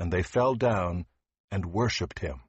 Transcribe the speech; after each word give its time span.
and 0.00 0.10
they 0.10 0.22
fell 0.22 0.54
down 0.54 1.04
and 1.50 1.66
worshipped 1.66 2.20
him. 2.20 2.40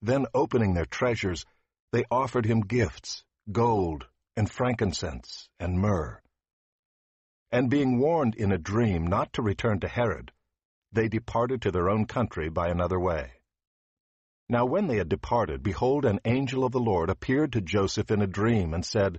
Then 0.00 0.26
opening 0.32 0.72
their 0.72 0.86
treasures, 0.86 1.44
they 1.90 2.04
offered 2.12 2.46
him 2.46 2.60
gifts, 2.60 3.24
gold, 3.50 4.06
and 4.36 4.48
frankincense, 4.48 5.48
and 5.58 5.80
myrrh. 5.80 6.22
And 7.50 7.68
being 7.68 7.98
warned 7.98 8.36
in 8.36 8.52
a 8.52 8.58
dream 8.58 9.08
not 9.08 9.32
to 9.32 9.42
return 9.42 9.80
to 9.80 9.88
Herod, 9.88 10.30
they 10.92 11.08
departed 11.08 11.62
to 11.62 11.72
their 11.72 11.90
own 11.90 12.06
country 12.06 12.50
by 12.50 12.68
another 12.68 13.00
way. 13.00 13.32
Now 14.48 14.64
when 14.64 14.86
they 14.86 14.98
had 14.98 15.08
departed, 15.08 15.64
behold, 15.64 16.04
an 16.04 16.20
angel 16.24 16.64
of 16.64 16.70
the 16.70 16.78
Lord 16.78 17.10
appeared 17.10 17.52
to 17.54 17.60
Joseph 17.60 18.12
in 18.12 18.22
a 18.22 18.28
dream, 18.28 18.74
and 18.74 18.84
said, 18.84 19.18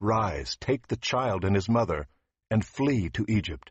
Rise, 0.00 0.56
take 0.56 0.88
the 0.88 0.96
child 0.96 1.44
and 1.44 1.54
his 1.54 1.68
mother, 1.68 2.08
and 2.50 2.64
flee 2.64 3.08
to 3.10 3.24
Egypt 3.28 3.70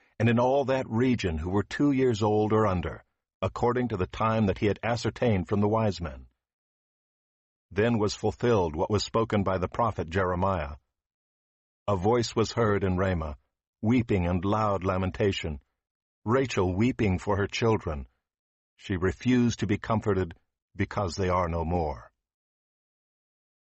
and 0.21 0.29
in 0.29 0.37
all 0.37 0.65
that 0.65 0.87
region 0.87 1.39
who 1.39 1.49
were 1.49 1.63
two 1.63 1.91
years 1.91 2.21
old 2.21 2.53
or 2.53 2.67
under, 2.67 3.03
according 3.41 3.87
to 3.87 3.97
the 3.97 4.05
time 4.05 4.45
that 4.45 4.59
he 4.59 4.67
had 4.67 4.77
ascertained 4.83 5.47
from 5.47 5.61
the 5.61 5.67
wise 5.67 5.99
men. 5.99 6.27
Then 7.71 7.97
was 7.97 8.13
fulfilled 8.13 8.75
what 8.75 8.91
was 8.91 9.03
spoken 9.03 9.41
by 9.41 9.57
the 9.57 9.67
prophet 9.67 10.11
Jeremiah. 10.11 10.75
A 11.87 11.95
voice 11.95 12.35
was 12.35 12.51
heard 12.51 12.83
in 12.83 12.97
Ramah, 12.97 13.35
weeping 13.81 14.27
and 14.27 14.45
loud 14.45 14.83
lamentation, 14.83 15.59
Rachel 16.23 16.71
weeping 16.71 17.17
for 17.17 17.37
her 17.37 17.47
children. 17.47 18.05
She 18.75 18.97
refused 18.97 19.61
to 19.61 19.65
be 19.65 19.79
comforted 19.79 20.35
because 20.75 21.15
they 21.15 21.29
are 21.29 21.49
no 21.49 21.65
more. 21.65 22.11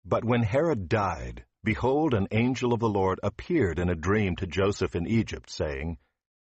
But 0.04 0.24
when 0.24 0.44
Herod 0.44 0.88
died, 0.88 1.44
behold, 1.64 2.14
an 2.14 2.28
angel 2.30 2.72
of 2.72 2.78
the 2.78 2.88
Lord 2.88 3.18
appeared 3.24 3.80
in 3.80 3.90
a 3.90 3.96
dream 3.96 4.36
to 4.36 4.46
Joseph 4.46 4.94
in 4.94 5.08
Egypt, 5.08 5.50
saying, 5.50 5.98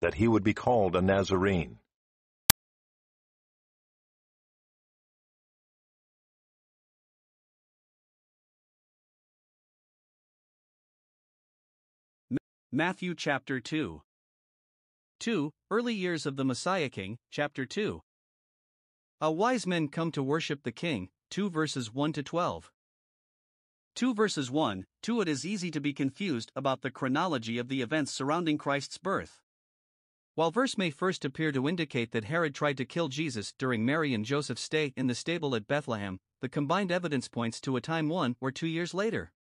that 0.00 0.14
he 0.14 0.28
would 0.28 0.44
be 0.44 0.54
called 0.54 0.94
a 0.94 1.02
Nazarene. 1.02 1.78
Matthew 12.70 13.14
chapter 13.14 13.60
2 13.60 14.02
2. 15.20 15.50
Early 15.70 15.94
years 15.94 16.26
of 16.26 16.36
the 16.36 16.44
Messiah 16.44 16.88
King, 16.88 17.16
chapter 17.30 17.64
2. 17.64 18.00
A 19.20 19.32
wise 19.32 19.66
men 19.66 19.88
come 19.88 20.12
to 20.12 20.22
worship 20.22 20.62
the 20.62 20.70
King, 20.70 21.08
2 21.30 21.50
verses 21.50 21.92
1 21.92 22.12
to 22.12 22.22
12. 22.22 22.70
2 23.96 24.14
verses 24.14 24.50
1 24.50 24.84
2 25.02 25.20
It 25.22 25.28
is 25.28 25.44
easy 25.44 25.70
to 25.70 25.80
be 25.80 25.92
confused 25.92 26.52
about 26.54 26.82
the 26.82 26.90
chronology 26.90 27.58
of 27.58 27.68
the 27.68 27.80
events 27.82 28.12
surrounding 28.12 28.58
Christ's 28.58 28.98
birth. 28.98 29.40
While 30.38 30.52
verse 30.52 30.78
may 30.78 30.90
first 30.90 31.24
appear 31.24 31.50
to 31.50 31.68
indicate 31.68 32.12
that 32.12 32.26
Herod 32.26 32.54
tried 32.54 32.76
to 32.76 32.84
kill 32.84 33.08
Jesus 33.08 33.52
during 33.58 33.84
Mary 33.84 34.14
and 34.14 34.24
Joseph's 34.24 34.62
stay 34.62 34.92
in 34.96 35.08
the 35.08 35.14
stable 35.16 35.56
at 35.56 35.66
Bethlehem, 35.66 36.20
the 36.40 36.48
combined 36.48 36.92
evidence 36.92 37.26
points 37.26 37.60
to 37.62 37.74
a 37.74 37.80
time 37.80 38.08
one 38.08 38.36
or 38.40 38.52
two 38.52 38.68
years 38.68 38.94
later. 38.94 39.32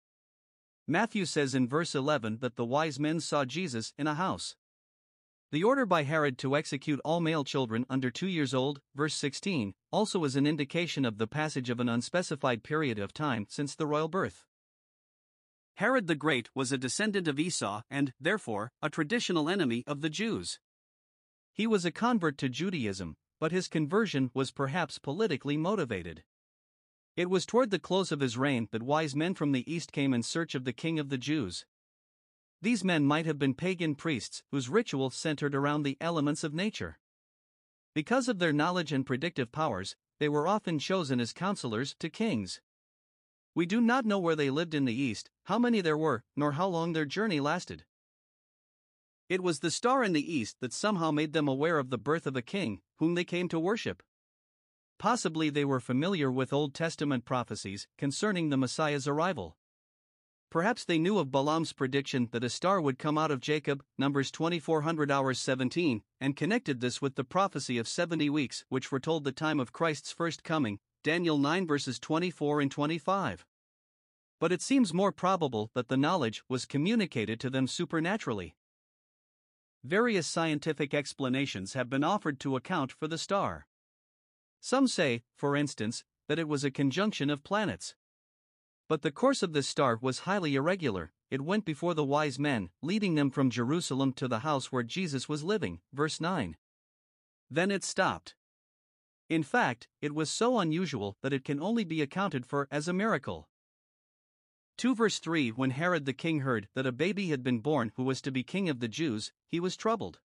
Matthew 0.87 1.25
says 1.25 1.53
in 1.53 1.67
verse 1.67 1.93
11 1.93 2.39
that 2.41 2.55
the 2.55 2.65
wise 2.65 2.99
men 2.99 3.19
saw 3.19 3.45
Jesus 3.45 3.93
in 3.95 4.07
a 4.07 4.15
house. 4.15 4.55
The 5.51 5.63
order 5.63 5.85
by 5.85 6.01
Herod 6.01 6.39
to 6.39 6.57
execute 6.57 6.99
all 7.05 7.19
male 7.19 7.43
children 7.43 7.85
under 7.91 8.09
two 8.09 8.25
years 8.25 8.55
old, 8.55 8.81
verse 8.95 9.13
16, 9.13 9.75
also 9.91 10.23
is 10.23 10.35
an 10.35 10.47
indication 10.47 11.05
of 11.05 11.19
the 11.19 11.27
passage 11.27 11.69
of 11.69 11.79
an 11.79 11.89
unspecified 11.89 12.63
period 12.63 12.97
of 12.97 13.13
time 13.13 13.45
since 13.49 13.75
the 13.75 13.85
royal 13.85 14.07
birth. 14.07 14.45
Herod 15.75 16.07
the 16.07 16.15
Great 16.15 16.49
was 16.55 16.71
a 16.71 16.77
descendant 16.79 17.27
of 17.27 17.39
Esau 17.39 17.83
and, 17.87 18.13
therefore, 18.19 18.71
a 18.81 18.89
traditional 18.89 19.47
enemy 19.47 19.83
of 19.85 20.01
the 20.01 20.09
Jews. 20.09 20.57
He 21.57 21.65
was 21.65 21.85
a 21.85 21.91
convert 21.91 22.37
to 22.37 22.49
Judaism, 22.49 23.17
but 23.39 23.51
his 23.51 23.67
conversion 23.67 24.29
was 24.31 24.51
perhaps 24.51 24.99
politically 24.99 25.57
motivated. 25.57 26.23
It 27.15 27.31
was 27.31 27.47
toward 27.47 27.71
the 27.71 27.79
close 27.79 28.11
of 28.11 28.19
his 28.19 28.37
reign 28.37 28.67
that 28.71 28.83
wise 28.83 29.15
men 29.15 29.33
from 29.33 29.53
the 29.53 29.71
east 29.71 29.91
came 29.91 30.13
in 30.13 30.21
search 30.21 30.53
of 30.53 30.65
the 30.65 30.71
king 30.71 30.99
of 30.99 31.09
the 31.09 31.17
Jews. 31.17 31.65
These 32.61 32.83
men 32.83 33.05
might 33.05 33.25
have 33.25 33.39
been 33.39 33.55
pagan 33.55 33.95
priests 33.95 34.43
whose 34.51 34.69
ritual 34.69 35.09
centered 35.09 35.55
around 35.55 35.81
the 35.81 35.97
elements 35.99 36.43
of 36.43 36.53
nature. 36.53 36.99
Because 37.95 38.27
of 38.27 38.37
their 38.37 38.53
knowledge 38.53 38.93
and 38.93 39.03
predictive 39.03 39.51
powers, 39.51 39.95
they 40.19 40.29
were 40.29 40.47
often 40.47 40.77
chosen 40.77 41.19
as 41.19 41.33
counselors 41.33 41.95
to 41.97 42.07
kings. 42.07 42.61
We 43.55 43.65
do 43.65 43.81
not 43.81 44.05
know 44.05 44.19
where 44.19 44.35
they 44.35 44.51
lived 44.51 44.75
in 44.75 44.85
the 44.85 44.93
east, 44.93 45.31
how 45.45 45.57
many 45.57 45.81
there 45.81 45.97
were, 45.97 46.23
nor 46.35 46.51
how 46.51 46.67
long 46.67 46.93
their 46.93 47.05
journey 47.05 47.39
lasted. 47.39 47.83
It 49.29 49.43
was 49.43 49.59
the 49.59 49.71
star 49.71 50.03
in 50.03 50.13
the 50.13 50.33
east 50.33 50.57
that 50.61 50.71
somehow 50.71 51.11
made 51.11 51.33
them 51.33 51.49
aware 51.49 51.79
of 51.79 51.89
the 51.89 51.97
birth 51.97 52.25
of 52.27 52.37
a 52.37 52.41
king, 52.41 52.79
whom 52.99 53.15
they 53.15 53.25
came 53.25 53.49
to 53.49 53.59
worship. 53.59 54.01
Possibly 54.99 55.49
they 55.49 55.65
were 55.65 55.81
familiar 55.81 56.31
with 56.31 56.53
Old 56.53 56.73
Testament 56.73 57.25
prophecies 57.25 57.87
concerning 57.97 58.49
the 58.49 58.57
Messiah's 58.57 59.07
arrival. 59.07 59.57
Perhaps 60.49 60.85
they 60.85 60.97
knew 60.97 61.19
of 61.19 61.29
Balaam's 61.29 61.73
prediction 61.73 62.29
that 62.31 62.43
a 62.43 62.49
star 62.49 62.79
would 62.79 62.97
come 62.97 63.17
out 63.17 63.31
of 63.31 63.41
Jacob, 63.41 63.83
Numbers 63.97 64.31
2400 64.31 65.11
hours 65.11 65.39
17, 65.39 66.03
and 66.21 66.37
connected 66.37 66.79
this 66.79 67.01
with 67.01 67.15
the 67.15 67.25
prophecy 67.25 67.77
of 67.77 67.87
70 67.87 68.29
weeks, 68.29 68.63
which 68.69 68.87
foretold 68.87 69.25
the 69.25 69.33
time 69.33 69.59
of 69.59 69.73
Christ's 69.73 70.13
first 70.13 70.45
coming, 70.45 70.79
Daniel 71.03 71.37
9 71.37 71.67
verses 71.67 71.99
24 71.99 72.61
and 72.61 72.71
25. 72.71 73.45
But 74.39 74.53
it 74.53 74.61
seems 74.61 74.93
more 74.93 75.11
probable 75.11 75.69
that 75.73 75.89
the 75.89 75.97
knowledge 75.97 76.43
was 76.47 76.65
communicated 76.65 77.41
to 77.41 77.49
them 77.49 77.67
supernaturally. 77.67 78.55
Various 79.87 80.27
scientific 80.27 80.93
explanations 80.93 81.71
have 81.71 81.89
been 81.89 82.03
offered 82.03 82.41
to 82.41 82.57
account 82.57 82.91
for 82.91 83.07
the 83.07 83.17
star. 83.17 83.67
Some 84.59 84.85
say, 84.85 85.23
for 85.33 85.55
instance, 85.55 86.03
that 86.27 86.37
it 86.37 86.49
was 86.49 86.65
a 86.65 86.71
conjunction 86.71 87.29
of 87.29 87.45
planets. 87.45 87.95
But 88.89 89.01
the 89.01 89.13
course 89.13 89.41
of 89.41 89.53
this 89.53 89.69
star 89.69 89.97
was 90.01 90.27
highly 90.27 90.55
irregular. 90.55 91.13
It 91.31 91.39
went 91.39 91.63
before 91.63 91.93
the 91.93 92.03
wise 92.03 92.37
men, 92.37 92.69
leading 92.81 93.15
them 93.15 93.31
from 93.31 93.49
Jerusalem 93.49 94.11
to 94.15 94.27
the 94.27 94.39
house 94.39 94.73
where 94.73 94.83
Jesus 94.83 95.29
was 95.29 95.45
living. 95.45 95.79
Verse 95.93 96.19
9. 96.19 96.57
Then 97.49 97.71
it 97.71 97.85
stopped. 97.85 98.35
In 99.29 99.41
fact, 99.41 99.87
it 100.01 100.13
was 100.13 100.29
so 100.29 100.59
unusual 100.59 101.15
that 101.21 101.31
it 101.31 101.45
can 101.45 101.61
only 101.61 101.85
be 101.85 102.01
accounted 102.01 102.45
for 102.45 102.67
as 102.69 102.89
a 102.89 102.93
miracle. 102.93 103.47
2 104.77 104.93
verse 104.93 105.17
3 105.17 105.49
When 105.49 105.71
Herod 105.71 106.05
the 106.05 106.13
king 106.13 106.41
heard 106.41 106.67
that 106.75 106.85
a 106.85 106.91
baby 106.91 107.29
had 107.29 107.43
been 107.43 107.59
born 107.59 107.91
who 107.95 108.03
was 108.03 108.21
to 108.21 108.31
be 108.31 108.43
king 108.43 108.69
of 108.69 108.79
the 108.79 108.87
Jews, 108.87 109.31
he 109.47 109.59
was 109.59 109.75
troubled. 109.75 110.19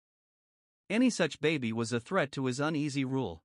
Any 0.90 1.08
such 1.08 1.40
baby 1.40 1.72
was 1.72 1.92
a 1.92 2.00
threat 2.00 2.30
to 2.32 2.44
his 2.44 2.60
uneasy 2.60 3.04
rule. 3.04 3.42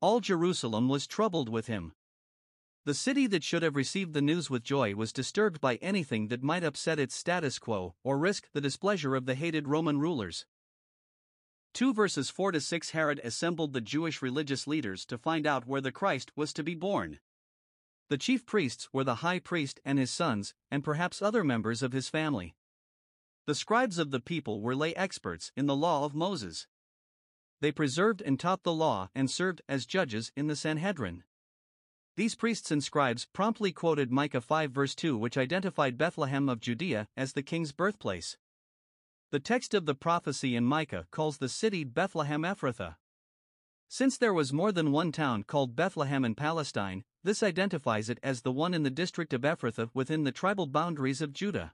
All 0.00 0.20
Jerusalem 0.20 0.88
was 0.88 1.06
troubled 1.06 1.50
with 1.50 1.66
him. 1.66 1.92
The 2.86 2.94
city 2.94 3.26
that 3.26 3.44
should 3.44 3.62
have 3.62 3.76
received 3.76 4.14
the 4.14 4.22
news 4.22 4.48
with 4.48 4.62
joy 4.62 4.94
was 4.94 5.12
disturbed 5.12 5.60
by 5.60 5.74
anything 5.76 6.28
that 6.28 6.42
might 6.42 6.64
upset 6.64 6.98
its 6.98 7.14
status 7.14 7.58
quo 7.58 7.94
or 8.02 8.16
risk 8.16 8.48
the 8.52 8.60
displeasure 8.60 9.16
of 9.16 9.26
the 9.26 9.34
hated 9.34 9.68
Roman 9.68 9.98
rulers. 9.98 10.46
2 11.74 11.92
verses 11.92 12.30
4 12.30 12.52
to 12.52 12.60
6 12.60 12.90
Herod 12.90 13.20
assembled 13.22 13.74
the 13.74 13.82
Jewish 13.82 14.22
religious 14.22 14.66
leaders 14.66 15.04
to 15.06 15.18
find 15.18 15.46
out 15.46 15.66
where 15.66 15.82
the 15.82 15.92
Christ 15.92 16.32
was 16.36 16.54
to 16.54 16.62
be 16.62 16.74
born. 16.74 17.18
The 18.08 18.18
chief 18.18 18.46
priests 18.46 18.88
were 18.92 19.02
the 19.02 19.16
high 19.16 19.40
priest 19.40 19.80
and 19.84 19.98
his 19.98 20.12
sons, 20.12 20.54
and 20.70 20.84
perhaps 20.84 21.20
other 21.20 21.42
members 21.42 21.82
of 21.82 21.92
his 21.92 22.08
family. 22.08 22.54
The 23.46 23.54
scribes 23.54 23.98
of 23.98 24.12
the 24.12 24.20
people 24.20 24.60
were 24.60 24.76
lay 24.76 24.94
experts 24.94 25.50
in 25.56 25.66
the 25.66 25.74
law 25.74 26.04
of 26.04 26.14
Moses. 26.14 26.68
They 27.60 27.72
preserved 27.72 28.22
and 28.22 28.38
taught 28.38 28.62
the 28.62 28.72
law 28.72 29.08
and 29.14 29.30
served 29.30 29.62
as 29.68 29.86
judges 29.86 30.30
in 30.36 30.46
the 30.46 30.56
Sanhedrin. 30.56 31.24
These 32.16 32.34
priests 32.34 32.70
and 32.70 32.82
scribes 32.82 33.26
promptly 33.26 33.72
quoted 33.72 34.10
Micah 34.10 34.40
5 34.40 34.70
verse 34.70 34.94
2, 34.94 35.18
which 35.18 35.36
identified 35.36 35.98
Bethlehem 35.98 36.48
of 36.48 36.60
Judea 36.60 37.08
as 37.16 37.32
the 37.32 37.42
king's 37.42 37.72
birthplace. 37.72 38.36
The 39.32 39.40
text 39.40 39.74
of 39.74 39.84
the 39.84 39.94
prophecy 39.94 40.54
in 40.54 40.64
Micah 40.64 41.06
calls 41.10 41.38
the 41.38 41.48
city 41.48 41.82
Bethlehem 41.82 42.42
Ephrathah. 42.42 42.96
Since 43.88 44.18
there 44.18 44.34
was 44.34 44.52
more 44.52 44.72
than 44.72 44.92
one 44.92 45.12
town 45.12 45.44
called 45.44 45.76
Bethlehem 45.76 46.24
in 46.24 46.34
Palestine, 46.34 47.04
this 47.22 47.42
identifies 47.42 48.08
it 48.08 48.18
as 48.22 48.42
the 48.42 48.52
one 48.52 48.74
in 48.74 48.82
the 48.82 48.90
district 48.90 49.32
of 49.32 49.42
Ephrathah 49.42 49.90
within 49.94 50.24
the 50.24 50.32
tribal 50.32 50.66
boundaries 50.66 51.20
of 51.20 51.32
Judah. 51.32 51.72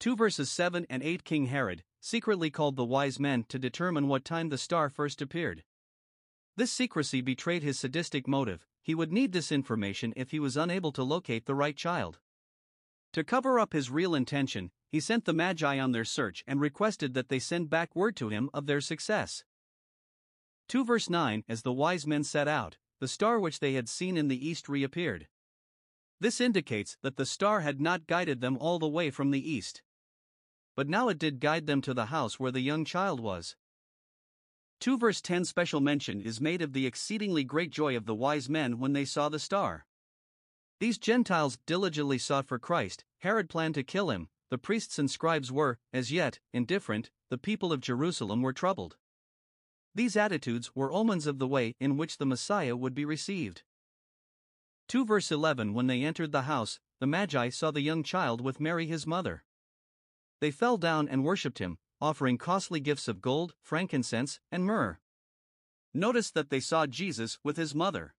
2 0.00 0.16
verses 0.16 0.50
7 0.50 0.86
and 0.90 1.02
8 1.02 1.24
King 1.24 1.46
Herod 1.46 1.84
secretly 2.00 2.50
called 2.50 2.76
the 2.76 2.84
wise 2.84 3.18
men 3.18 3.44
to 3.48 3.58
determine 3.58 4.08
what 4.08 4.24
time 4.24 4.50
the 4.50 4.58
star 4.58 4.90
first 4.90 5.22
appeared. 5.22 5.64
This 6.56 6.70
secrecy 6.70 7.20
betrayed 7.20 7.62
his 7.62 7.78
sadistic 7.78 8.28
motive, 8.28 8.66
he 8.82 8.94
would 8.94 9.12
need 9.12 9.32
this 9.32 9.50
information 9.50 10.12
if 10.14 10.30
he 10.30 10.38
was 10.38 10.56
unable 10.56 10.92
to 10.92 11.02
locate 11.02 11.46
the 11.46 11.54
right 11.54 11.76
child. 11.76 12.18
To 13.14 13.24
cover 13.24 13.58
up 13.58 13.72
his 13.72 13.90
real 13.90 14.14
intention, 14.14 14.70
he 14.88 15.00
sent 15.00 15.24
the 15.24 15.32
Magi 15.32 15.78
on 15.78 15.92
their 15.92 16.04
search 16.04 16.44
and 16.46 16.60
requested 16.60 17.14
that 17.14 17.28
they 17.28 17.38
send 17.38 17.70
back 17.70 17.96
word 17.96 18.16
to 18.16 18.28
him 18.28 18.50
of 18.52 18.66
their 18.66 18.80
success. 18.80 19.44
2 20.68 20.84
verse 20.84 21.10
9 21.10 21.44
As 21.48 21.62
the 21.62 21.72
wise 21.72 22.06
men 22.06 22.24
set 22.24 22.48
out, 22.48 22.76
the 23.00 23.08
star 23.08 23.38
which 23.38 23.60
they 23.60 23.74
had 23.74 23.88
seen 23.88 24.16
in 24.16 24.28
the 24.28 24.48
east 24.48 24.68
reappeared. 24.68 25.28
This 26.20 26.40
indicates 26.40 26.96
that 27.02 27.16
the 27.16 27.26
star 27.26 27.60
had 27.60 27.80
not 27.80 28.06
guided 28.06 28.40
them 28.40 28.56
all 28.58 28.78
the 28.78 28.88
way 28.88 29.10
from 29.10 29.30
the 29.30 29.50
east. 29.50 29.82
But 30.76 30.88
now 30.88 31.08
it 31.08 31.18
did 31.18 31.40
guide 31.40 31.66
them 31.66 31.82
to 31.82 31.94
the 31.94 32.06
house 32.06 32.40
where 32.40 32.52
the 32.52 32.60
young 32.60 32.84
child 32.84 33.20
was. 33.20 33.56
2 34.80 34.98
verse 34.98 35.20
10 35.20 35.44
special 35.44 35.80
mention 35.80 36.20
is 36.20 36.40
made 36.40 36.62
of 36.62 36.72
the 36.72 36.86
exceedingly 36.86 37.44
great 37.44 37.70
joy 37.70 37.96
of 37.96 38.06
the 38.06 38.14
wise 38.14 38.48
men 38.48 38.78
when 38.78 38.92
they 38.92 39.04
saw 39.04 39.28
the 39.28 39.38
star. 39.38 39.86
These 40.80 40.98
Gentiles 40.98 41.58
diligently 41.66 42.18
sought 42.18 42.46
for 42.46 42.58
Christ, 42.58 43.04
Herod 43.18 43.48
planned 43.48 43.74
to 43.76 43.82
kill 43.82 44.10
him, 44.10 44.28
the 44.50 44.58
priests 44.58 44.98
and 44.98 45.10
scribes 45.10 45.50
were, 45.50 45.78
as 45.92 46.12
yet, 46.12 46.40
indifferent, 46.52 47.10
the 47.30 47.38
people 47.38 47.72
of 47.72 47.80
Jerusalem 47.80 48.42
were 48.42 48.52
troubled. 48.52 48.96
These 49.94 50.16
attitudes 50.16 50.74
were 50.74 50.92
omens 50.92 51.26
of 51.26 51.38
the 51.38 51.46
way 51.46 51.76
in 51.78 51.96
which 51.96 52.18
the 52.18 52.26
Messiah 52.26 52.74
would 52.74 52.94
be 52.94 53.04
received. 53.04 53.62
2 54.88 55.04
verse 55.04 55.30
11 55.30 55.72
When 55.72 55.86
they 55.86 56.02
entered 56.02 56.32
the 56.32 56.42
house, 56.42 56.80
the 57.00 57.06
Magi 57.06 57.48
saw 57.50 57.70
the 57.70 57.80
young 57.80 58.02
child 58.02 58.40
with 58.40 58.60
Mary 58.60 58.86
his 58.86 59.06
mother. 59.06 59.44
They 60.40 60.50
fell 60.50 60.76
down 60.76 61.08
and 61.08 61.24
worshipped 61.24 61.58
him, 61.58 61.78
offering 62.00 62.38
costly 62.38 62.80
gifts 62.80 63.08
of 63.08 63.20
gold, 63.20 63.54
frankincense, 63.62 64.40
and 64.50 64.64
myrrh. 64.64 64.98
Notice 65.94 66.30
that 66.32 66.50
they 66.50 66.60
saw 66.60 66.86
Jesus 66.86 67.38
with 67.44 67.56
his 67.56 67.74
mother. 67.74 68.14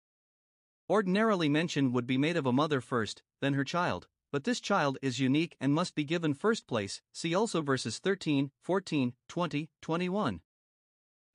Ordinarily, 0.89 1.49
mention 1.49 1.91
would 1.91 2.07
be 2.07 2.17
made 2.17 2.37
of 2.37 2.45
a 2.45 2.53
mother 2.53 2.79
first, 2.79 3.21
then 3.41 3.53
her 3.53 3.63
child, 3.65 4.07
but 4.31 4.43
this 4.43 4.61
child 4.61 4.97
is 5.01 5.19
unique 5.19 5.57
and 5.59 5.73
must 5.73 5.93
be 5.93 6.03
given 6.03 6.33
first 6.33 6.67
place. 6.67 7.01
See 7.11 7.35
also 7.35 7.61
verses 7.61 7.99
13, 7.99 8.51
14, 8.61 9.13
20, 9.27 9.69
21. 9.81 10.41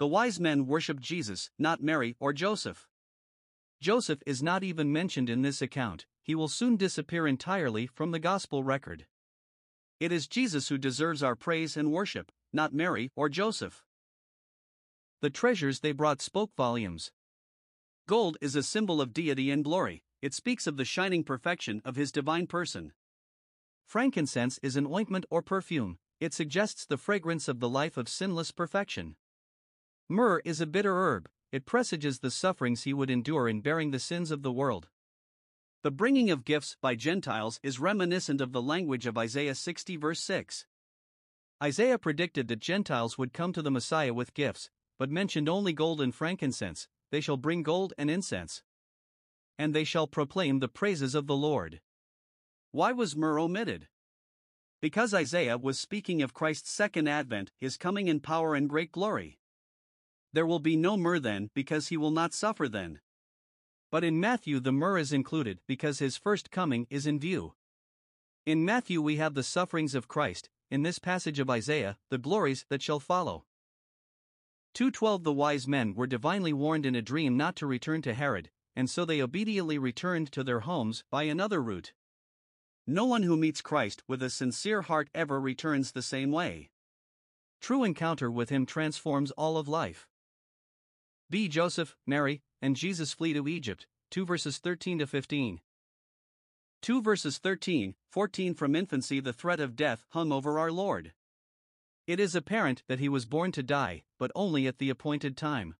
The 0.00 0.06
wise 0.06 0.40
men 0.40 0.66
worshiped 0.66 1.02
Jesus, 1.02 1.50
not 1.58 1.82
Mary 1.82 2.16
or 2.18 2.32
Joseph. 2.32 2.88
Joseph 3.82 4.22
is 4.24 4.42
not 4.42 4.64
even 4.64 4.90
mentioned 4.90 5.28
in 5.28 5.42
this 5.42 5.60
account, 5.60 6.06
he 6.22 6.34
will 6.34 6.48
soon 6.48 6.78
disappear 6.78 7.26
entirely 7.26 7.86
from 7.86 8.10
the 8.10 8.18
Gospel 8.18 8.64
record. 8.64 9.04
It 10.00 10.10
is 10.10 10.26
Jesus 10.26 10.68
who 10.70 10.78
deserves 10.78 11.22
our 11.22 11.36
praise 11.36 11.76
and 11.76 11.92
worship, 11.92 12.32
not 12.50 12.72
Mary 12.72 13.12
or 13.14 13.28
Joseph. 13.28 13.84
The 15.20 15.28
treasures 15.28 15.80
they 15.80 15.92
brought 15.92 16.22
spoke 16.22 16.52
volumes. 16.56 17.12
Gold 18.08 18.38
is 18.40 18.56
a 18.56 18.62
symbol 18.62 19.02
of 19.02 19.12
deity 19.12 19.50
and 19.50 19.62
glory, 19.62 20.02
it 20.22 20.32
speaks 20.32 20.66
of 20.66 20.78
the 20.78 20.86
shining 20.86 21.24
perfection 21.24 21.82
of 21.84 21.96
his 21.96 22.10
divine 22.10 22.46
person. 22.46 22.94
Frankincense 23.84 24.58
is 24.62 24.76
an 24.76 24.86
ointment 24.86 25.26
or 25.28 25.42
perfume, 25.42 25.98
it 26.20 26.32
suggests 26.32 26.86
the 26.86 26.96
fragrance 26.96 27.48
of 27.48 27.60
the 27.60 27.68
life 27.68 27.98
of 27.98 28.08
sinless 28.08 28.50
perfection. 28.50 29.16
Myrrh 30.12 30.42
is 30.44 30.60
a 30.60 30.66
bitter 30.66 30.96
herb, 30.96 31.28
it 31.52 31.66
presages 31.66 32.18
the 32.18 32.32
sufferings 32.32 32.82
he 32.82 32.92
would 32.92 33.10
endure 33.10 33.48
in 33.48 33.60
bearing 33.60 33.92
the 33.92 34.00
sins 34.00 34.32
of 34.32 34.42
the 34.42 34.50
world. 34.50 34.88
The 35.84 35.92
bringing 35.92 36.32
of 36.32 36.44
gifts 36.44 36.76
by 36.80 36.96
Gentiles 36.96 37.60
is 37.62 37.78
reminiscent 37.78 38.40
of 38.40 38.50
the 38.50 38.60
language 38.60 39.06
of 39.06 39.16
Isaiah 39.16 39.54
60, 39.54 39.96
verse 39.98 40.18
6. 40.18 40.66
Isaiah 41.62 41.96
predicted 41.96 42.48
that 42.48 42.58
Gentiles 42.58 43.18
would 43.18 43.32
come 43.32 43.52
to 43.52 43.62
the 43.62 43.70
Messiah 43.70 44.12
with 44.12 44.34
gifts, 44.34 44.68
but 44.98 45.12
mentioned 45.12 45.48
only 45.48 45.72
gold 45.72 46.00
and 46.00 46.12
frankincense, 46.12 46.88
they 47.12 47.20
shall 47.20 47.36
bring 47.36 47.62
gold 47.62 47.92
and 47.96 48.10
incense. 48.10 48.64
And 49.60 49.72
they 49.72 49.84
shall 49.84 50.08
proclaim 50.08 50.58
the 50.58 50.66
praises 50.66 51.14
of 51.14 51.28
the 51.28 51.36
Lord. 51.36 51.80
Why 52.72 52.90
was 52.90 53.14
myrrh 53.14 53.38
omitted? 53.38 53.86
Because 54.82 55.14
Isaiah 55.14 55.56
was 55.56 55.78
speaking 55.78 56.20
of 56.20 56.34
Christ's 56.34 56.72
second 56.72 57.06
advent, 57.06 57.52
his 57.60 57.76
coming 57.76 58.08
in 58.08 58.18
power 58.18 58.56
and 58.56 58.68
great 58.68 58.90
glory. 58.90 59.36
There 60.32 60.46
will 60.46 60.60
be 60.60 60.76
no 60.76 60.96
myrrh 60.96 61.18
then, 61.18 61.50
because 61.54 61.88
he 61.88 61.96
will 61.96 62.10
not 62.10 62.32
suffer 62.32 62.68
then. 62.68 63.00
But 63.90 64.04
in 64.04 64.20
Matthew, 64.20 64.60
the 64.60 64.72
myrrh 64.72 64.98
is 64.98 65.12
included 65.12 65.60
because 65.66 65.98
his 65.98 66.16
first 66.16 66.50
coming 66.50 66.86
is 66.90 67.06
in 67.06 67.18
view. 67.18 67.54
In 68.46 68.64
Matthew, 68.64 69.02
we 69.02 69.16
have 69.16 69.34
the 69.34 69.42
sufferings 69.42 69.94
of 69.94 70.08
Christ, 70.08 70.48
in 70.70 70.82
this 70.82 70.98
passage 70.98 71.40
of 71.40 71.50
Isaiah, 71.50 71.98
the 72.08 72.18
glories 72.18 72.64
that 72.68 72.82
shall 72.82 73.00
follow. 73.00 73.44
212 74.74 75.24
The 75.24 75.32
wise 75.32 75.66
men 75.66 75.94
were 75.94 76.06
divinely 76.06 76.52
warned 76.52 76.86
in 76.86 76.94
a 76.94 77.02
dream 77.02 77.36
not 77.36 77.56
to 77.56 77.66
return 77.66 78.02
to 78.02 78.14
Herod, 78.14 78.50
and 78.76 78.88
so 78.88 79.04
they 79.04 79.20
obediently 79.20 79.78
returned 79.78 80.30
to 80.32 80.44
their 80.44 80.60
homes 80.60 81.02
by 81.10 81.24
another 81.24 81.60
route. 81.60 81.92
No 82.86 83.04
one 83.04 83.24
who 83.24 83.36
meets 83.36 83.60
Christ 83.60 84.04
with 84.06 84.22
a 84.22 84.30
sincere 84.30 84.82
heart 84.82 85.10
ever 85.14 85.40
returns 85.40 85.92
the 85.92 86.02
same 86.02 86.30
way. 86.30 86.70
True 87.60 87.84
encounter 87.84 88.30
with 88.30 88.48
him 88.48 88.64
transforms 88.64 89.32
all 89.32 89.58
of 89.58 89.68
life. 89.68 90.06
B. 91.30 91.46
Joseph, 91.46 91.96
Mary, 92.08 92.42
and 92.60 92.74
Jesus 92.74 93.12
flee 93.12 93.32
to 93.34 93.46
Egypt, 93.46 93.86
2 94.10 94.26
verses 94.26 94.58
13 94.58 94.98
to 94.98 95.06
15. 95.06 95.60
2 96.82 97.02
verses 97.02 97.38
13, 97.38 97.94
14 98.10 98.54
From 98.54 98.74
infancy 98.74 99.20
the 99.20 99.32
threat 99.32 99.60
of 99.60 99.76
death 99.76 100.04
hung 100.08 100.32
over 100.32 100.58
our 100.58 100.72
Lord. 100.72 101.12
It 102.08 102.18
is 102.18 102.34
apparent 102.34 102.82
that 102.88 102.98
he 102.98 103.08
was 103.08 103.26
born 103.26 103.52
to 103.52 103.62
die, 103.62 104.02
but 104.18 104.32
only 104.34 104.66
at 104.66 104.78
the 104.78 104.90
appointed 104.90 105.36
time. 105.36 105.76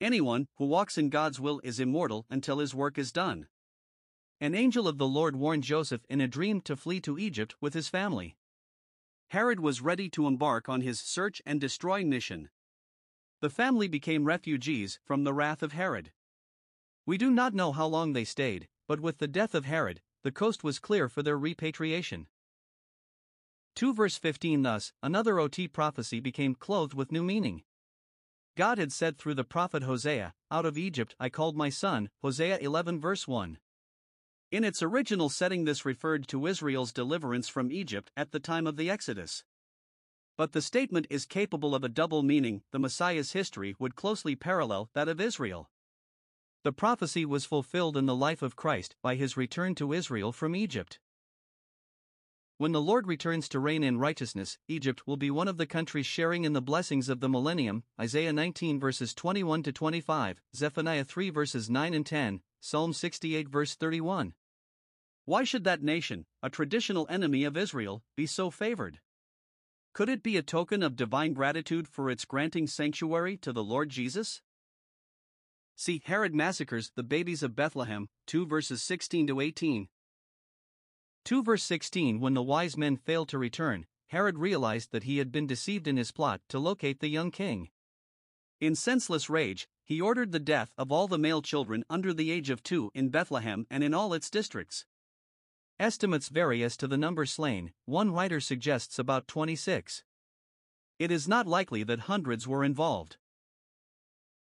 Anyone 0.00 0.48
who 0.56 0.64
walks 0.64 0.96
in 0.96 1.10
God's 1.10 1.38
will 1.38 1.60
is 1.62 1.78
immortal 1.78 2.24
until 2.30 2.58
his 2.58 2.74
work 2.74 2.96
is 2.96 3.12
done. 3.12 3.48
An 4.40 4.54
angel 4.54 4.88
of 4.88 4.96
the 4.96 5.06
Lord 5.06 5.36
warned 5.36 5.64
Joseph 5.64 6.06
in 6.08 6.22
a 6.22 6.28
dream 6.28 6.62
to 6.62 6.74
flee 6.74 7.00
to 7.02 7.18
Egypt 7.18 7.54
with 7.60 7.74
his 7.74 7.90
family. 7.90 8.38
Herod 9.28 9.60
was 9.60 9.82
ready 9.82 10.08
to 10.10 10.26
embark 10.26 10.70
on 10.70 10.80
his 10.80 11.00
search 11.00 11.42
and 11.44 11.60
destroy 11.60 12.02
mission. 12.02 12.48
The 13.44 13.50
family 13.50 13.88
became 13.88 14.24
refugees 14.24 14.98
from 15.04 15.24
the 15.24 15.34
wrath 15.34 15.62
of 15.62 15.72
Herod. 15.72 16.12
We 17.04 17.18
do 17.18 17.30
not 17.30 17.52
know 17.52 17.72
how 17.72 17.84
long 17.84 18.14
they 18.14 18.24
stayed, 18.24 18.68
but 18.88 19.00
with 19.00 19.18
the 19.18 19.28
death 19.28 19.54
of 19.54 19.66
Herod, 19.66 20.00
the 20.22 20.32
coast 20.32 20.64
was 20.64 20.78
clear 20.78 21.10
for 21.10 21.22
their 21.22 21.36
repatriation. 21.36 22.28
2 23.74 23.92
verse 23.92 24.16
15 24.16 24.62
Thus, 24.62 24.94
another 25.02 25.38
OT 25.38 25.68
prophecy 25.68 26.20
became 26.20 26.54
clothed 26.54 26.94
with 26.94 27.12
new 27.12 27.22
meaning. 27.22 27.64
God 28.56 28.78
had 28.78 28.92
said 28.92 29.18
through 29.18 29.34
the 29.34 29.44
prophet 29.44 29.82
Hosea, 29.82 30.32
Out 30.50 30.64
of 30.64 30.78
Egypt 30.78 31.14
I 31.20 31.28
called 31.28 31.54
my 31.54 31.68
son, 31.68 32.08
Hosea 32.22 32.56
11 32.62 32.98
verse 32.98 33.28
1. 33.28 33.58
In 34.52 34.64
its 34.64 34.82
original 34.82 35.28
setting, 35.28 35.66
this 35.66 35.84
referred 35.84 36.26
to 36.28 36.46
Israel's 36.46 36.94
deliverance 36.94 37.50
from 37.50 37.70
Egypt 37.70 38.10
at 38.16 38.32
the 38.32 38.40
time 38.40 38.66
of 38.66 38.76
the 38.76 38.88
Exodus. 38.88 39.44
But 40.36 40.52
the 40.52 40.62
statement 40.62 41.06
is 41.10 41.26
capable 41.26 41.74
of 41.74 41.84
a 41.84 41.88
double 41.88 42.22
meaning 42.22 42.62
the 42.72 42.80
Messiah's 42.80 43.32
history 43.32 43.76
would 43.78 43.94
closely 43.94 44.34
parallel 44.34 44.90
that 44.94 45.08
of 45.08 45.20
Israel. 45.20 45.70
The 46.64 46.72
prophecy 46.72 47.24
was 47.24 47.44
fulfilled 47.44 47.96
in 47.96 48.06
the 48.06 48.16
life 48.16 48.42
of 48.42 48.56
Christ 48.56 48.96
by 49.02 49.14
his 49.14 49.36
return 49.36 49.74
to 49.76 49.92
Israel 49.92 50.32
from 50.32 50.56
Egypt. 50.56 50.98
When 52.56 52.72
the 52.72 52.80
Lord 52.80 53.06
returns 53.06 53.48
to 53.50 53.60
reign 53.60 53.84
in 53.84 53.98
righteousness, 53.98 54.58
Egypt 54.66 55.06
will 55.06 55.16
be 55.16 55.30
one 55.30 55.48
of 55.48 55.56
the 55.56 55.66
countries 55.66 56.06
sharing 56.06 56.44
in 56.44 56.52
the 56.52 56.62
blessings 56.62 57.08
of 57.08 57.20
the 57.20 57.28
millennium. 57.28 57.84
Isaiah 58.00 58.32
19 58.32 58.80
verses 58.80 59.12
21 59.12 59.64
to 59.64 59.72
25, 59.72 60.40
Zephaniah 60.54 61.04
3 61.04 61.30
verses 61.30 61.68
9 61.68 61.94
and 61.94 62.06
10, 62.06 62.40
Psalm 62.60 62.92
68 62.92 63.48
verse 63.48 63.74
31. 63.74 64.34
Why 65.26 65.44
should 65.44 65.64
that 65.64 65.82
nation, 65.82 66.26
a 66.42 66.50
traditional 66.50 67.06
enemy 67.10 67.44
of 67.44 67.56
Israel, 67.56 68.02
be 68.16 68.26
so 68.26 68.50
favored? 68.50 69.00
Could 69.94 70.08
it 70.08 70.24
be 70.24 70.36
a 70.36 70.42
token 70.42 70.82
of 70.82 70.96
divine 70.96 71.34
gratitude 71.34 71.86
for 71.86 72.10
its 72.10 72.24
granting 72.24 72.66
sanctuary 72.66 73.36
to 73.36 73.52
the 73.52 73.62
Lord 73.62 73.90
Jesus? 73.90 74.42
See 75.76 76.02
Herod 76.04 76.34
massacres 76.34 76.90
the 76.96 77.04
babies 77.04 77.44
of 77.44 77.54
Bethlehem, 77.54 78.08
2 78.26 78.44
verses 78.44 78.82
16 78.82 79.28
to 79.28 79.40
18. 79.40 79.88
2 81.24 81.42
verse 81.44 81.62
16 81.62 82.18
When 82.18 82.34
the 82.34 82.42
wise 82.42 82.76
men 82.76 82.96
failed 82.96 83.28
to 83.28 83.38
return, 83.38 83.86
Herod 84.08 84.40
realized 84.40 84.90
that 84.90 85.04
he 85.04 85.18
had 85.18 85.30
been 85.30 85.46
deceived 85.46 85.86
in 85.86 85.96
his 85.96 86.10
plot 86.10 86.40
to 86.48 86.58
locate 86.58 86.98
the 86.98 87.08
young 87.08 87.30
king. 87.30 87.68
In 88.60 88.74
senseless 88.74 89.30
rage, 89.30 89.68
he 89.84 90.00
ordered 90.00 90.32
the 90.32 90.40
death 90.40 90.72
of 90.76 90.90
all 90.90 91.06
the 91.06 91.18
male 91.18 91.40
children 91.40 91.84
under 91.88 92.12
the 92.12 92.32
age 92.32 92.50
of 92.50 92.64
two 92.64 92.90
in 92.94 93.10
Bethlehem 93.10 93.64
and 93.70 93.84
in 93.84 93.94
all 93.94 94.12
its 94.12 94.28
districts. 94.28 94.86
Estimates 95.80 96.28
vary 96.28 96.62
as 96.62 96.76
to 96.76 96.86
the 96.86 96.96
number 96.96 97.26
slain, 97.26 97.72
one 97.84 98.12
writer 98.12 98.38
suggests 98.38 98.96
about 98.96 99.26
26. 99.26 100.04
It 101.00 101.10
is 101.10 101.26
not 101.26 101.48
likely 101.48 101.82
that 101.82 102.00
hundreds 102.00 102.46
were 102.46 102.62
involved. 102.62 103.16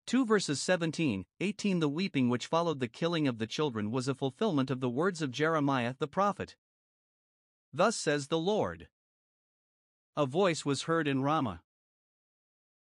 2 0.05 0.23
verses 0.23 0.61
17, 0.61 1.25
18 1.39 1.79
The 1.79 1.89
weeping 1.89 2.29
which 2.29 2.45
followed 2.45 2.79
the 2.79 2.87
killing 2.87 3.27
of 3.27 3.39
the 3.39 3.47
children 3.47 3.89
was 3.89 4.07
a 4.07 4.13
fulfillment 4.13 4.69
of 4.69 4.81
the 4.81 4.89
words 4.89 5.23
of 5.23 5.31
Jeremiah 5.31 5.95
the 5.97 6.07
prophet. 6.07 6.55
Thus 7.73 7.95
says 7.95 8.27
the 8.27 8.37
Lord 8.37 8.87
A 10.15 10.27
voice 10.27 10.63
was 10.63 10.83
heard 10.83 11.07
in 11.07 11.23
Ramah. 11.23 11.63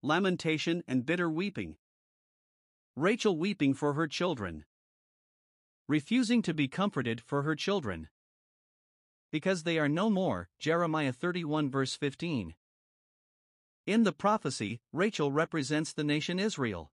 Lamentation 0.01 0.81
and 0.87 1.05
bitter 1.05 1.29
weeping. 1.29 1.75
Rachel 2.95 3.37
weeping 3.37 3.75
for 3.75 3.93
her 3.93 4.07
children. 4.07 4.65
Refusing 5.87 6.41
to 6.41 6.55
be 6.55 6.67
comforted 6.67 7.21
for 7.21 7.43
her 7.43 7.55
children 7.55 8.09
because 9.31 9.63
they 9.63 9.79
are 9.79 9.89
no 9.89 10.09
more. 10.09 10.49
Jeremiah 10.59 11.13
31 11.13 11.71
verse 11.71 11.95
15. 11.95 12.55
In 13.87 14.03
the 14.03 14.11
prophecy, 14.11 14.79
Rachel 14.93 15.31
represents 15.31 15.93
the 15.93 16.03
nation 16.03 16.37
Israel. 16.37 16.91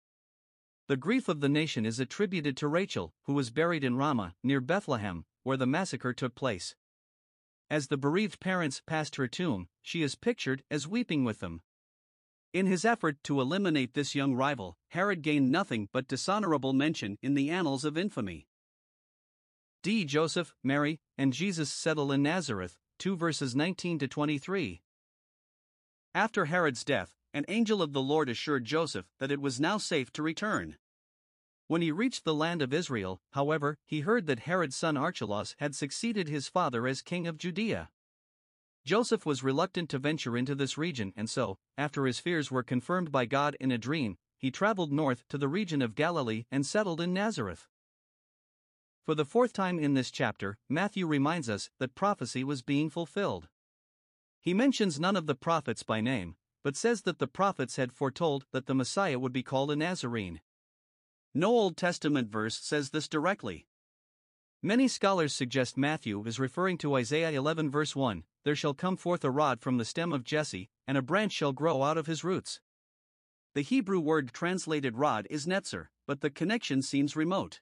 The 0.87 0.97
grief 0.97 1.29
of 1.29 1.39
the 1.39 1.47
nation 1.47 1.85
is 1.85 1.99
attributed 1.99 2.57
to 2.57 2.67
Rachel, 2.67 3.13
who 3.23 3.33
was 3.33 3.51
buried 3.51 3.85
in 3.85 3.95
Ramah, 3.95 4.35
near 4.43 4.59
Bethlehem, 4.59 5.25
where 5.43 5.55
the 5.55 5.65
massacre 5.65 6.13
took 6.13 6.35
place. 6.35 6.75
As 7.69 7.87
the 7.87 7.97
bereaved 7.97 8.41
parents 8.41 8.81
passed 8.85 9.15
her 9.15 9.27
tomb, 9.27 9.69
she 9.81 10.01
is 10.01 10.15
pictured 10.15 10.63
as 10.69 10.87
weeping 10.87 11.23
with 11.23 11.39
them. 11.39 11.61
In 12.51 12.67
his 12.67 12.85
effort 12.85 13.23
to 13.23 13.41
eliminate 13.41 13.93
this 13.93 14.13
young 14.13 14.35
rival, 14.35 14.77
Herod 14.89 15.21
gained 15.21 15.51
nothing 15.51 15.89
but 15.91 16.07
dishonorable 16.07 16.73
mention 16.73 17.17
in 17.21 17.33
the 17.33 17.49
annals 17.49 17.85
of 17.85 17.97
infamy. 17.97 18.47
D. 19.83 20.05
Joseph, 20.05 20.55
Mary, 20.63 21.01
and 21.17 21.33
Jesus 21.33 21.69
settle 21.69 22.13
in 22.13 22.23
Nazareth, 22.23 22.79
2 22.99 23.17
verses 23.17 23.53
19 23.53 23.99
to 23.99 24.07
23. 24.07 24.81
After 26.15 26.45
Herod's 26.45 26.85
death, 26.85 27.17
an 27.33 27.43
angel 27.49 27.81
of 27.81 27.91
the 27.91 28.01
Lord 28.01 28.29
assured 28.29 28.63
Joseph 28.63 29.11
that 29.19 29.29
it 29.29 29.41
was 29.41 29.59
now 29.59 29.77
safe 29.77 30.09
to 30.13 30.23
return. 30.23 30.77
When 31.67 31.81
he 31.81 31.91
reached 31.91 32.23
the 32.23 32.33
land 32.33 32.61
of 32.61 32.73
Israel, 32.73 33.19
however, 33.31 33.77
he 33.83 33.99
heard 33.99 34.25
that 34.27 34.39
Herod's 34.47 34.77
son 34.77 34.95
Archelaus 34.95 35.53
had 35.59 35.75
succeeded 35.75 36.29
his 36.29 36.47
father 36.47 36.87
as 36.87 37.01
king 37.01 37.27
of 37.27 37.37
Judea. 37.37 37.89
Joseph 38.85 39.25
was 39.25 39.43
reluctant 39.43 39.89
to 39.89 39.99
venture 39.99 40.37
into 40.37 40.55
this 40.55 40.77
region, 40.77 41.11
and 41.17 41.29
so, 41.29 41.57
after 41.77 42.05
his 42.05 42.21
fears 42.21 42.49
were 42.49 42.63
confirmed 42.63 43.11
by 43.11 43.25
God 43.25 43.57
in 43.59 43.69
a 43.69 43.77
dream, 43.77 44.17
he 44.37 44.49
traveled 44.49 44.93
north 44.93 45.27
to 45.27 45.37
the 45.37 45.49
region 45.49 45.81
of 45.81 45.93
Galilee 45.93 46.45
and 46.49 46.65
settled 46.65 47.01
in 47.01 47.13
Nazareth. 47.13 47.67
For 49.03 49.15
the 49.15 49.25
fourth 49.25 49.51
time 49.51 49.79
in 49.79 49.95
this 49.95 50.09
chapter, 50.09 50.57
Matthew 50.69 51.05
reminds 51.05 51.49
us 51.49 51.69
that 51.77 51.93
prophecy 51.93 52.41
was 52.41 52.61
being 52.61 52.89
fulfilled. 52.89 53.49
He 54.39 54.53
mentions 54.53 54.97
none 54.97 55.17
of 55.17 55.25
the 55.25 55.35
prophets 55.35 55.83
by 55.83 55.99
name, 55.99 56.37
but 56.63 56.77
says 56.77 57.01
that 57.01 57.19
the 57.19 57.27
prophets 57.27 57.75
had 57.75 57.91
foretold 57.91 58.45
that 58.53 58.65
the 58.65 58.73
Messiah 58.73 59.19
would 59.19 59.33
be 59.33 59.43
called 59.43 59.71
a 59.71 59.75
Nazarene. 59.75 60.39
No 61.33 61.49
Old 61.49 61.75
Testament 61.75 62.29
verse 62.29 62.57
says 62.57 62.91
this 62.91 63.09
directly. 63.09 63.67
Many 64.61 64.87
scholars 64.87 65.33
suggest 65.33 65.77
Matthew 65.77 66.23
is 66.25 66.39
referring 66.39 66.77
to 66.77 66.95
Isaiah 66.95 67.31
11 67.31 67.69
verse 67.69 67.97
1 67.97 68.23
There 68.45 68.55
shall 68.55 68.73
come 68.73 68.95
forth 68.95 69.25
a 69.25 69.31
rod 69.31 69.59
from 69.59 69.77
the 69.77 69.85
stem 69.85 70.13
of 70.13 70.23
Jesse, 70.23 70.69
and 70.87 70.97
a 70.97 71.01
branch 71.01 71.33
shall 71.33 71.51
grow 71.51 71.83
out 71.83 71.97
of 71.97 72.07
his 72.07 72.23
roots. 72.23 72.61
The 73.53 73.63
Hebrew 73.63 73.99
word 73.99 74.31
translated 74.31 74.97
rod 74.97 75.27
is 75.29 75.45
netzer, 75.45 75.87
but 76.07 76.21
the 76.21 76.29
connection 76.29 76.81
seems 76.81 77.17
remote. 77.17 77.59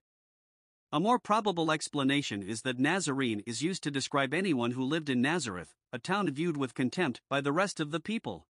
A 0.93 0.99
more 0.99 1.19
probable 1.19 1.71
explanation 1.71 2.43
is 2.43 2.63
that 2.63 2.77
Nazarene 2.77 3.41
is 3.45 3.61
used 3.61 3.81
to 3.83 3.91
describe 3.91 4.33
anyone 4.33 4.71
who 4.71 4.83
lived 4.83 5.09
in 5.09 5.21
Nazareth, 5.21 5.73
a 5.93 5.99
town 5.99 6.29
viewed 6.29 6.57
with 6.57 6.73
contempt 6.73 7.21
by 7.29 7.39
the 7.39 7.53
rest 7.53 7.79
of 7.79 7.91
the 7.91 8.01
people. 8.01 8.45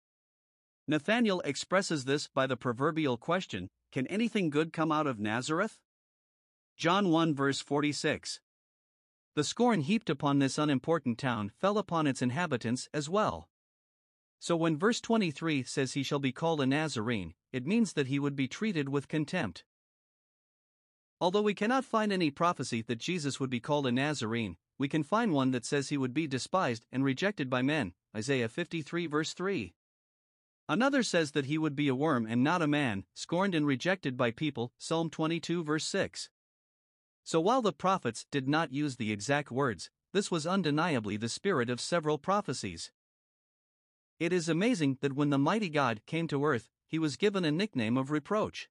Nathanael 0.87 1.39
expresses 1.41 2.05
this 2.05 2.27
by 2.27 2.45
the 2.45 2.55
proverbial 2.55 3.17
question 3.17 3.69
Can 3.91 4.05
anything 4.05 4.51
good 4.51 4.71
come 4.71 4.91
out 4.91 5.07
of 5.07 5.19
Nazareth? 5.19 5.79
John 6.77 7.09
1 7.09 7.33
verse 7.33 7.59
46. 7.59 8.39
The 9.33 9.43
scorn 9.43 9.81
heaped 9.81 10.09
upon 10.09 10.37
this 10.37 10.59
unimportant 10.59 11.17
town 11.17 11.51
fell 11.57 11.79
upon 11.79 12.05
its 12.05 12.21
inhabitants 12.21 12.87
as 12.93 13.09
well. 13.09 13.49
So 14.39 14.55
when 14.55 14.77
verse 14.77 15.01
23 15.01 15.63
says 15.63 15.93
he 15.93 16.03
shall 16.03 16.19
be 16.19 16.31
called 16.31 16.61
a 16.61 16.67
Nazarene, 16.67 17.33
it 17.51 17.65
means 17.65 17.93
that 17.93 18.07
he 18.07 18.19
would 18.19 18.35
be 18.35 18.47
treated 18.47 18.89
with 18.89 19.07
contempt. 19.07 19.63
Although 21.19 21.41
we 21.41 21.55
cannot 21.55 21.83
find 21.83 22.13
any 22.13 22.29
prophecy 22.29 22.83
that 22.83 22.99
Jesus 22.99 23.39
would 23.39 23.49
be 23.49 23.59
called 23.59 23.87
a 23.87 23.91
Nazarene, 23.91 24.57
we 24.77 24.87
can 24.87 25.01
find 25.01 25.33
one 25.33 25.51
that 25.51 25.65
says 25.65 25.89
he 25.89 25.97
would 25.97 26.13
be 26.13 26.27
despised 26.27 26.85
and 26.91 27.03
rejected 27.03 27.49
by 27.49 27.63
men, 27.63 27.93
Isaiah 28.15 28.47
53 28.47 29.07
verse 29.07 29.33
3. 29.33 29.73
Another 30.69 31.01
says 31.01 31.31
that 31.31 31.45
he 31.45 31.57
would 31.57 31.75
be 31.75 31.87
a 31.87 31.95
worm 31.95 32.27
and 32.29 32.43
not 32.43 32.61
a 32.61 32.67
man, 32.67 33.05
scorned 33.15 33.55
and 33.55 33.65
rejected 33.65 34.15
by 34.15 34.31
people, 34.31 34.73
Psalm 34.77 35.09
22 35.09 35.63
verse 35.63 35.85
6. 35.85 36.29
So 37.23 37.41
while 37.41 37.61
the 37.61 37.73
prophets 37.73 38.25
did 38.29 38.47
not 38.47 38.71
use 38.71 38.97
the 38.97 39.11
exact 39.11 39.49
words, 39.49 39.89
this 40.13 40.29
was 40.29 40.45
undeniably 40.45 41.17
the 41.17 41.29
spirit 41.29 41.69
of 41.69 41.81
several 41.81 42.17
prophecies. 42.17 42.91
It 44.19 44.31
is 44.31 44.47
amazing 44.47 44.97
that 45.01 45.13
when 45.13 45.31
the 45.31 45.37
mighty 45.37 45.69
God 45.69 46.01
came 46.05 46.27
to 46.27 46.45
earth, 46.45 46.69
he 46.87 46.99
was 46.99 47.17
given 47.17 47.43
a 47.43 47.51
nickname 47.51 47.97
of 47.97 48.11
reproach. 48.11 48.69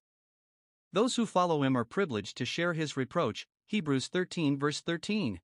Those 0.97 1.15
who 1.15 1.27
follow 1.27 1.61
him 1.61 1.77
are 1.77 1.83
privileged 1.83 2.37
to 2.37 2.45
share 2.45 2.73
his 2.73 2.97
reproach, 2.97 3.47
Hebrews 3.67 4.07
13 4.07 4.57
verse 4.57 4.81
13. 4.81 5.39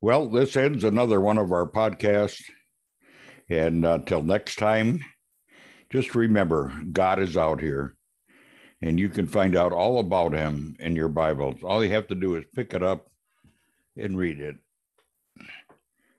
Well, 0.00 0.30
this 0.30 0.56
ends 0.56 0.82
another 0.82 1.20
one 1.20 1.36
of 1.36 1.52
our 1.52 1.66
podcasts. 1.66 2.42
And 3.50 3.84
until 3.84 4.20
uh, 4.20 4.22
next 4.22 4.56
time, 4.56 5.04
just 5.92 6.14
remember 6.14 6.72
God 6.90 7.18
is 7.18 7.36
out 7.36 7.60
here 7.60 7.96
and 8.80 8.98
you 8.98 9.10
can 9.10 9.26
find 9.26 9.56
out 9.56 9.74
all 9.74 9.98
about 9.98 10.32
him 10.32 10.74
in 10.78 10.96
your 10.96 11.10
Bibles. 11.10 11.56
All 11.62 11.84
you 11.84 11.90
have 11.90 12.06
to 12.06 12.14
do 12.14 12.36
is 12.36 12.44
pick 12.54 12.72
it 12.72 12.82
up 12.82 13.10
and 13.94 14.16
read 14.16 14.40
it. 14.40 14.56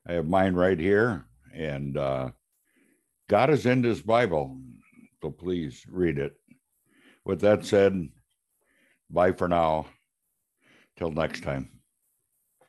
I 0.08 0.14
have 0.14 0.28
mine 0.28 0.54
right 0.54 0.78
here, 0.78 1.26
and 1.56 1.98
uh, 1.98 2.30
God 3.28 3.50
is 3.50 3.66
in 3.66 3.82
this 3.82 4.02
Bible, 4.02 4.58
so 5.22 5.32
please 5.32 5.84
read 5.90 6.20
it. 6.20 6.34
With 7.24 7.42
that 7.42 7.66
said, 7.66 8.10
bye 9.10 9.32
for 9.32 9.48
now. 9.48 9.88
Till 10.98 11.12
next 11.12 11.44
time. 11.44 11.75